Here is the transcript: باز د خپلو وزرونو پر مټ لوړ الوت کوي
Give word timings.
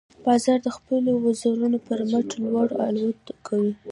باز 0.23 0.45
د 0.65 0.67
خپلو 0.77 1.11
وزرونو 1.25 1.77
پر 1.87 1.99
مټ 2.11 2.29
لوړ 2.43 2.67
الوت 2.87 3.23
کوي 3.47 3.71